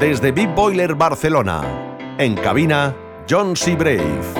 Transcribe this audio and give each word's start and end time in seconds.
desde 0.00 0.32
Big 0.32 0.48
Boiler 0.54 0.94
Barcelona. 0.94 1.62
En 2.18 2.34
cabina, 2.34 2.96
John 3.28 3.54
C. 3.54 3.76
Brave. 3.76 4.39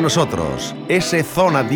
Nosotros. 0.00 0.62
szonadj 1.34 1.74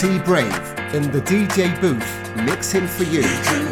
T 0.00 0.18
Brave 0.20 0.46
in 0.94 1.12
the 1.12 1.20
DJ 1.20 1.78
booth 1.78 2.34
mixing 2.46 2.86
for 2.86 3.04
you. 3.04 3.69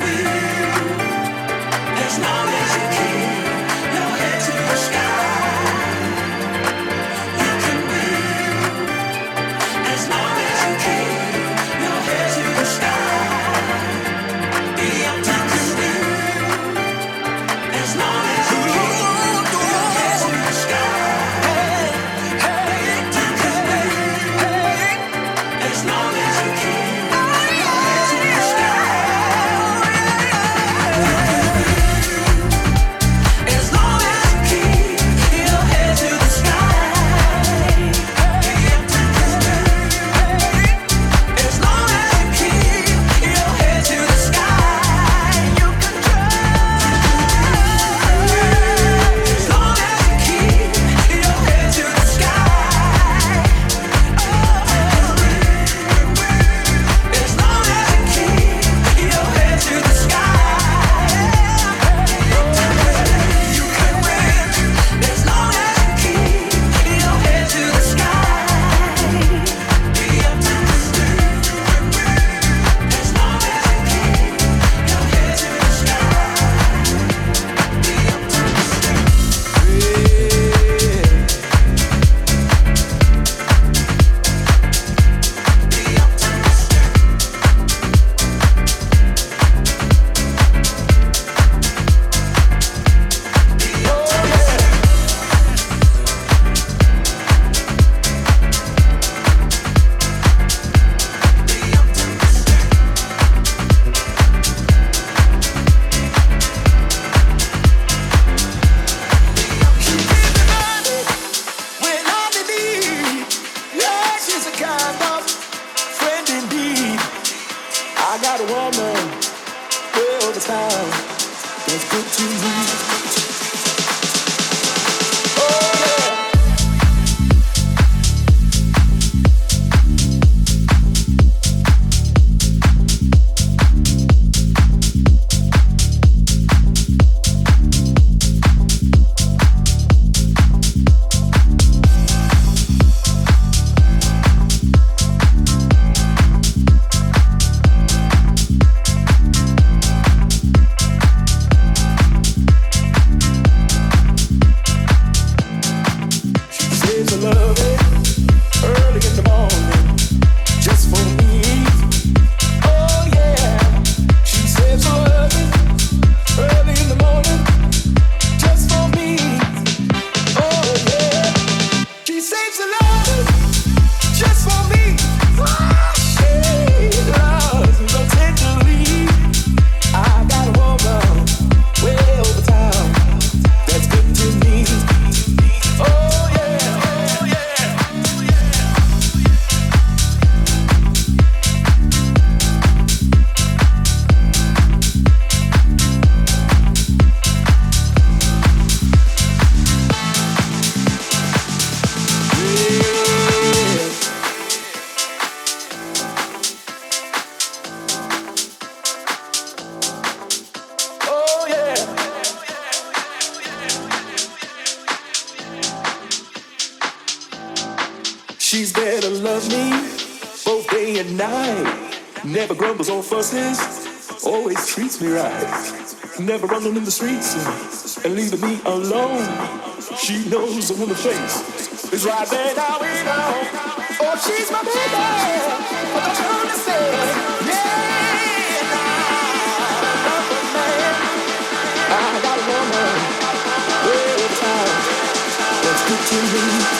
to 246.08 246.16
lose. 246.16 246.77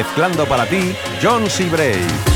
Mezclando 0.00 0.46
para 0.46 0.66
ti, 0.66 0.96
John 1.20 1.50
C. 1.50 1.64
Bray. 1.64 2.29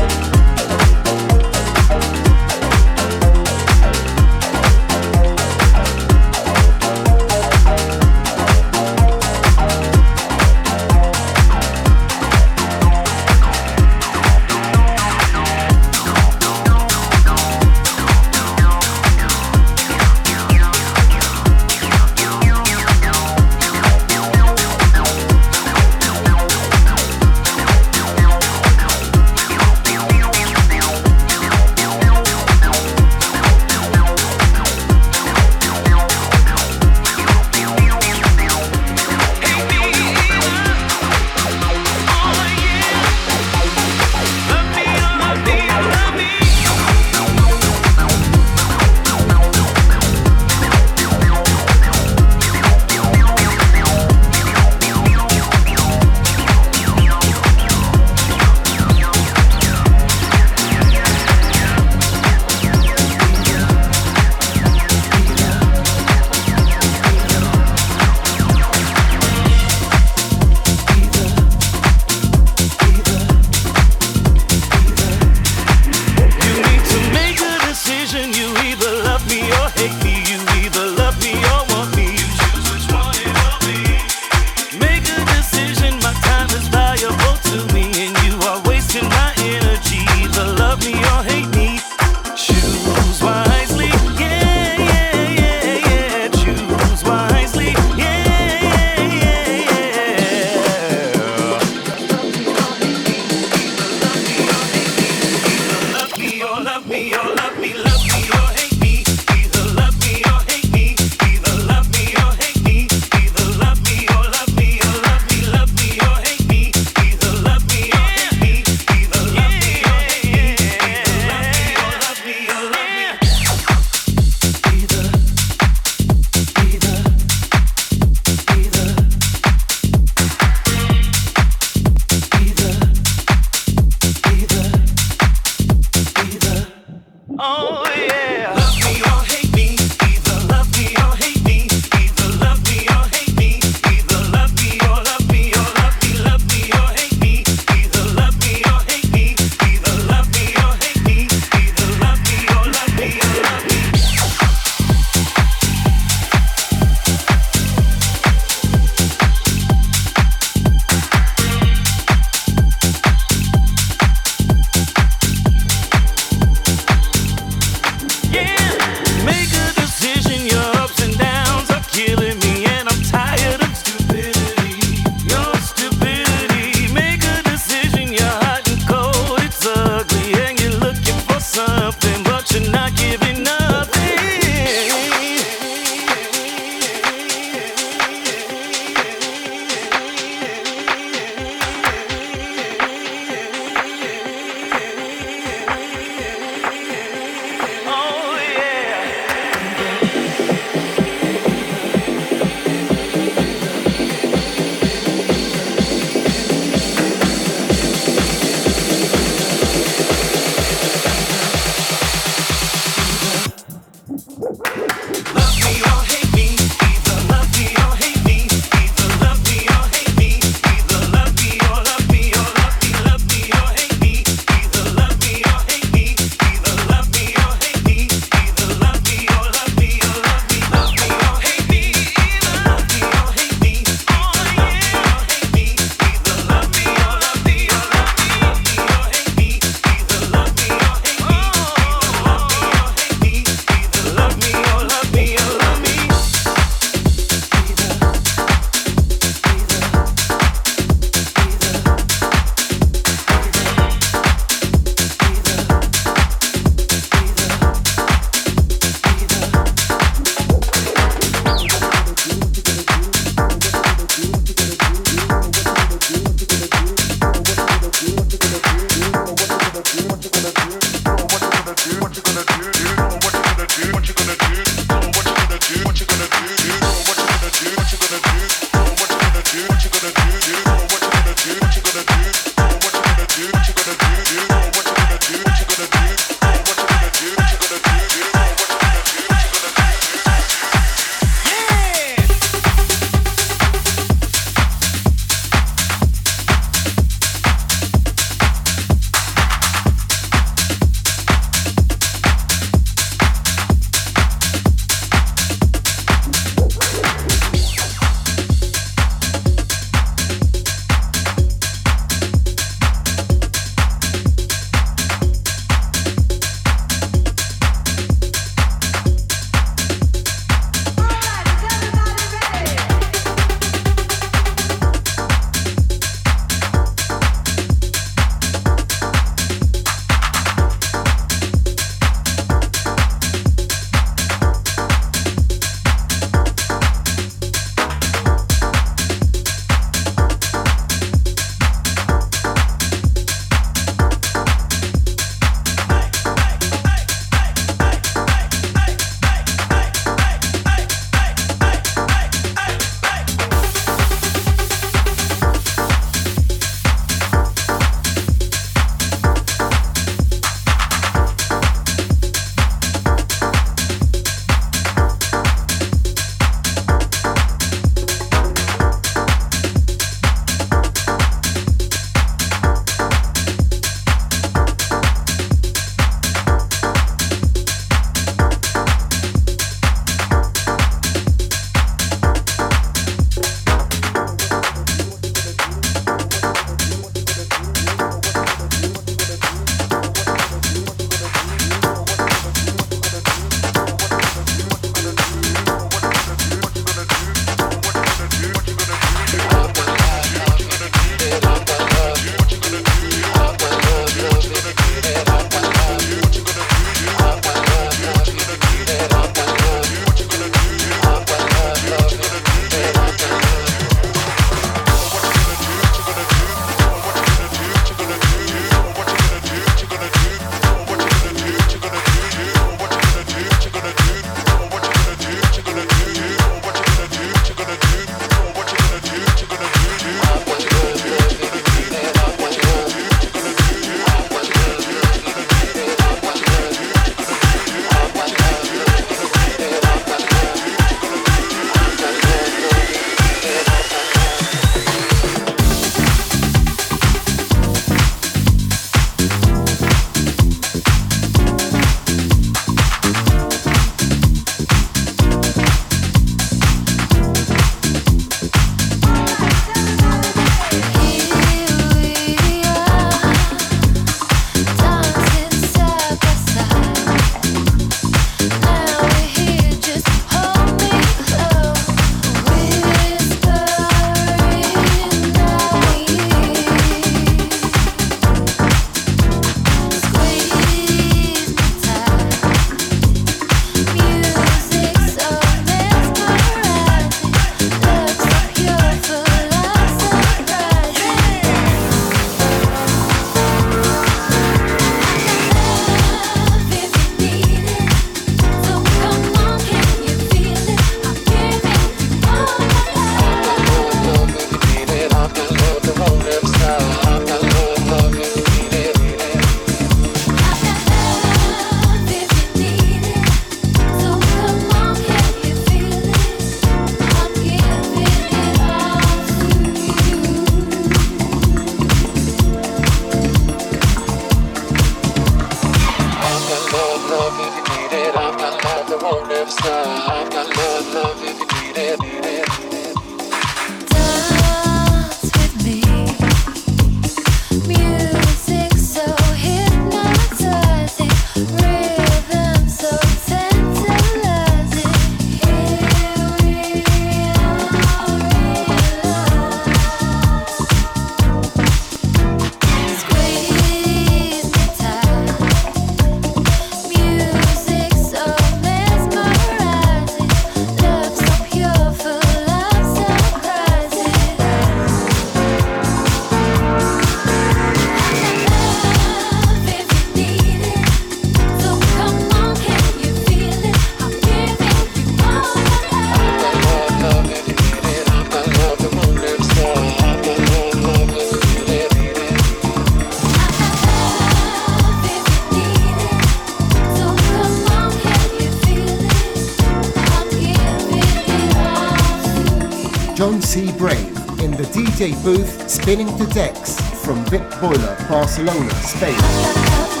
DJ 595.01 595.23
booth 595.23 595.67
spinning 595.67 596.05
the 596.19 596.27
decks 596.27 596.79
from 597.03 597.23
Big 597.31 597.41
Boiler, 597.59 597.95
Barcelona, 598.07 598.69
Spain. 598.83 600.00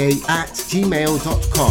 at 0.00 0.48
gmail.com. 0.70 1.67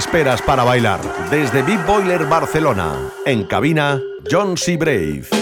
esperas 0.00 0.40
para 0.40 0.64
bailar? 0.64 1.00
Desde 1.30 1.62
Big 1.62 1.78
Boiler 1.84 2.24
Barcelona, 2.24 2.94
en 3.26 3.44
cabina, 3.44 4.00
John 4.30 4.56
C. 4.56 4.78
Brave. 4.78 5.39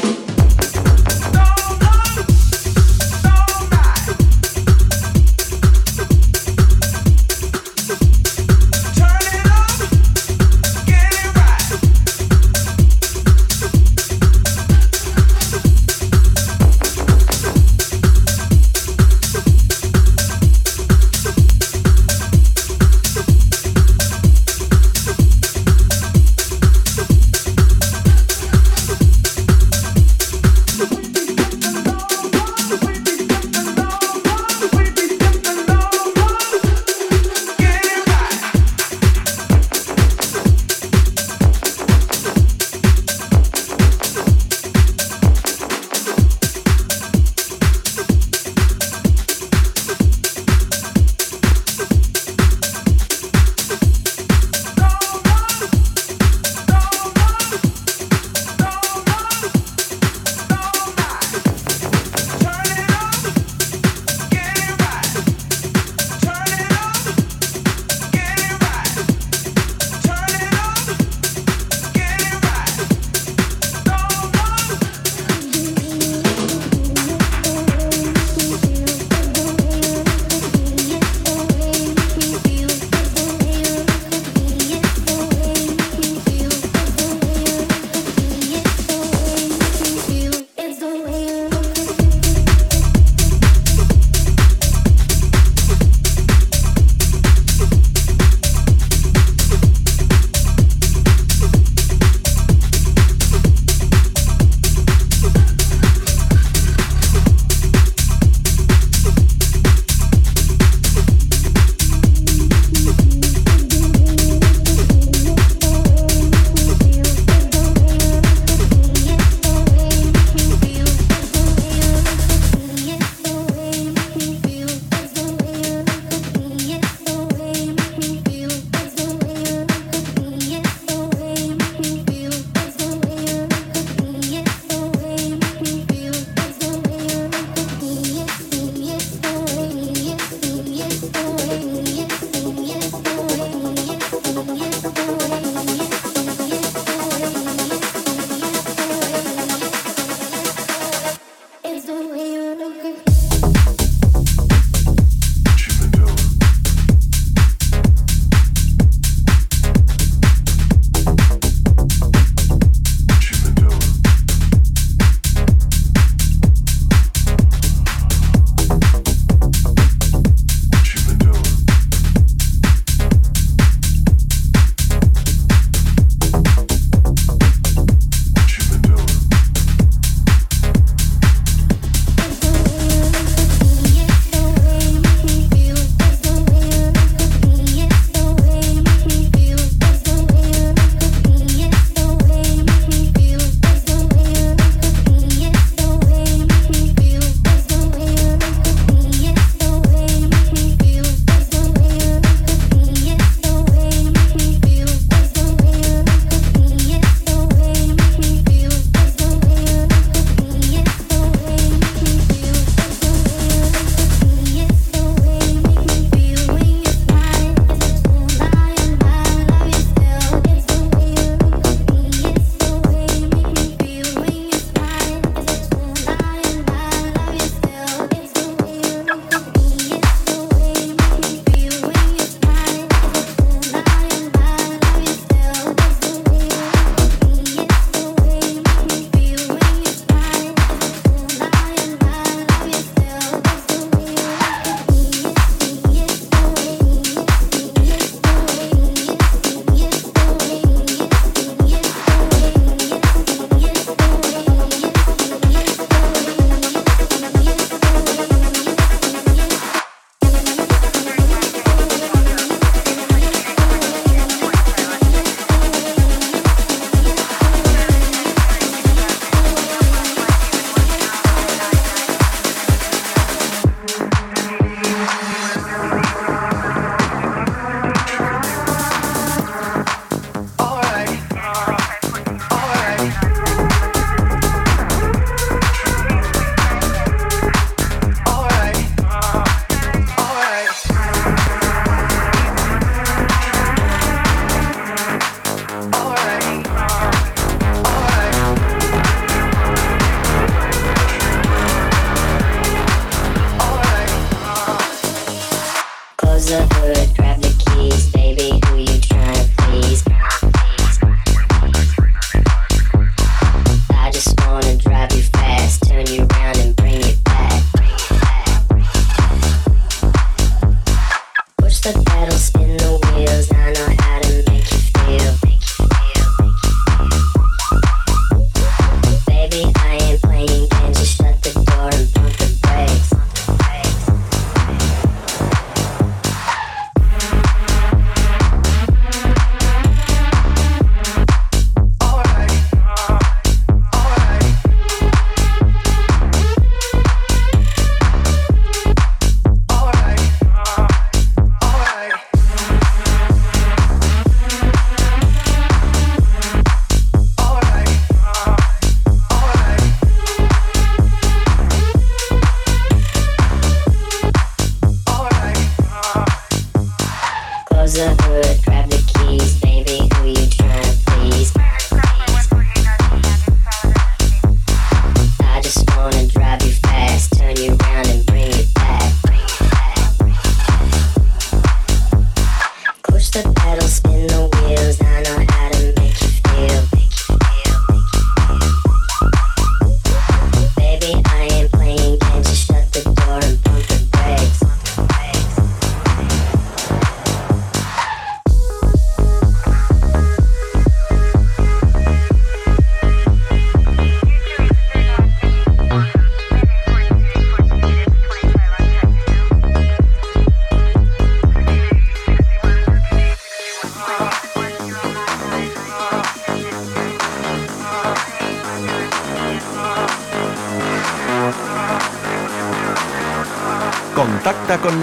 I 322.18 322.24
don't 322.24 322.32
spin 322.32 322.76
the 322.78 322.98
wheels. 323.14 323.48
I 323.52 323.70
know 323.74 323.94
how 324.02 324.18
to 324.18 324.50
make 324.50 324.68
you 324.72 325.38
feel. 325.38 325.47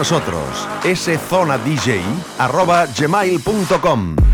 nosotros, 0.06 0.68
szonadj.gmail.com 1.30 4.25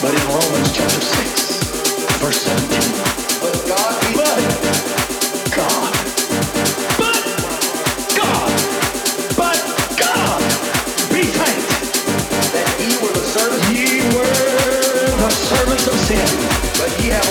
but 0.00 0.12
in 0.14 0.24
Romans 0.28 0.72
chapter 0.72 1.00
6, 1.00 2.16
verse 2.16 2.40
17? 2.40 2.80
But 3.42 3.52
God, 3.68 3.92
but 4.16 4.40
God, 8.16 8.50
but 9.36 9.58
God, 10.00 10.40
be 11.12 11.28
that 12.52 12.68
ye 12.80 12.96
were 13.04 13.12
the 13.12 13.26
servants, 13.26 13.68
ye 13.70 14.00
were 14.16 14.24
the 15.20 15.30
servants 15.30 15.86
of 15.86 15.94
sin, 16.08 16.26
but 16.80 16.88
ye 17.02 17.10
have 17.10 17.25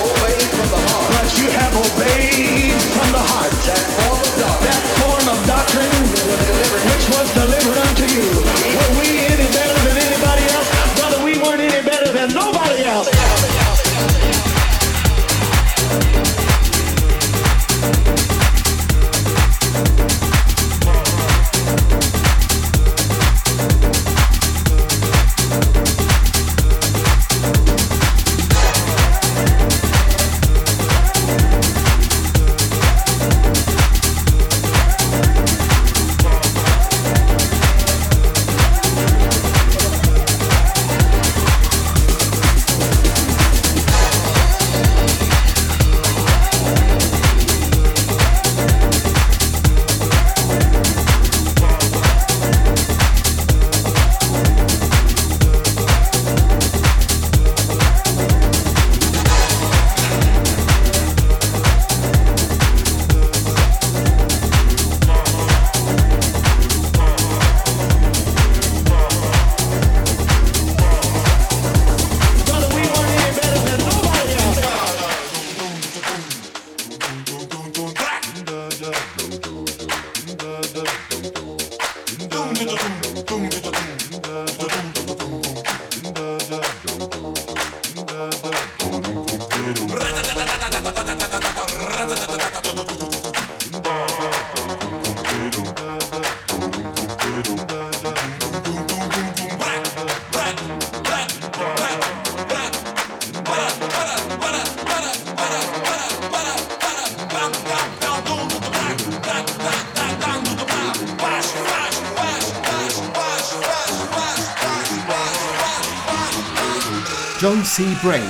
John 117.45 117.63
C. 117.63 117.93
Brave 118.01 118.23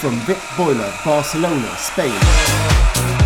from 0.00 0.24
Big 0.26 0.38
Boiler, 0.56 0.94
Barcelona, 1.04 1.76
Spain. 1.76 3.19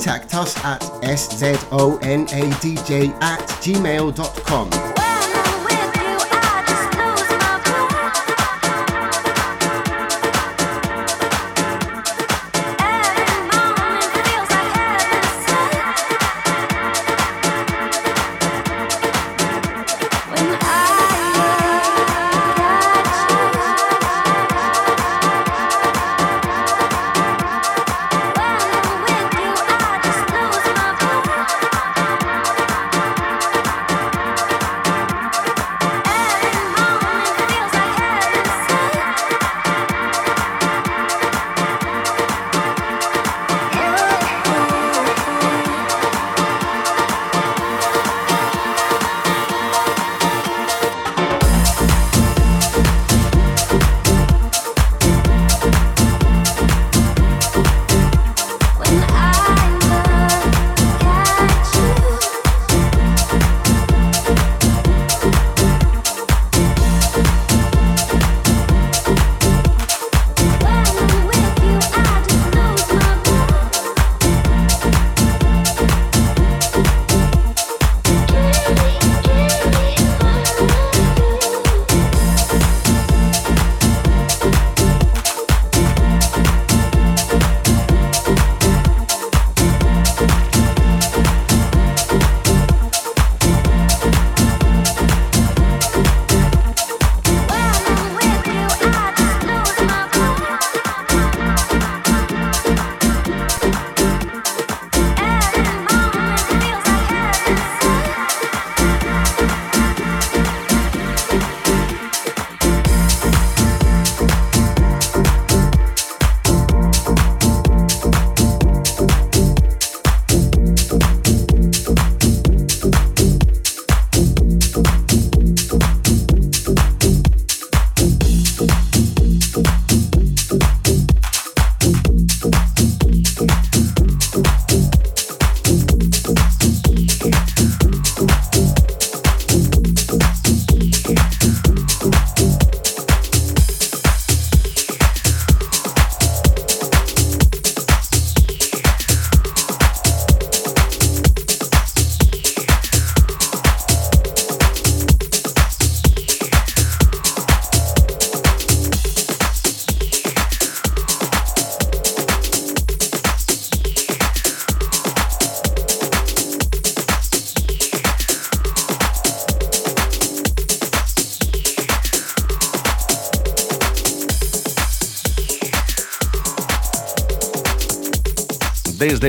Contact 0.00 0.32
us 0.32 0.56
at 0.64 0.80
szonadj 1.02 3.12
at 3.20 3.46
gmail.com. 3.60 4.99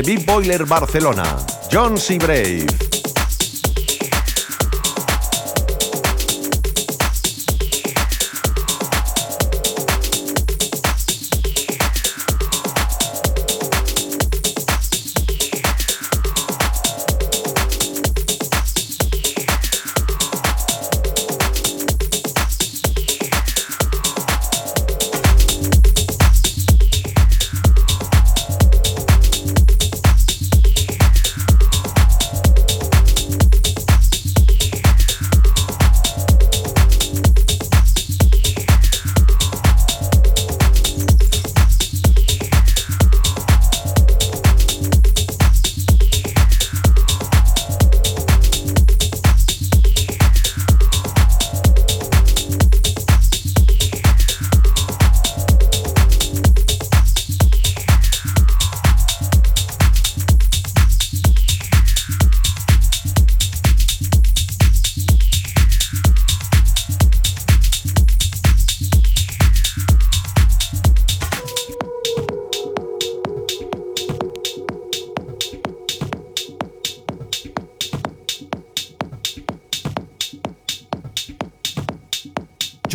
Big 0.03 0.25
Boiler 0.25 0.65
Barcelona, 0.65 1.45
John 1.69 1.97
C. 1.97 2.17
Brave. 2.17 2.90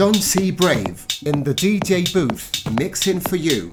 John 0.07 0.15
C. 0.15 0.53
Brave 0.53 1.05
in 1.27 1.43
the 1.43 1.53
DJ 1.53 2.13
booth, 2.13 2.65
mixing 2.79 3.19
for 3.19 3.35
you. 3.35 3.73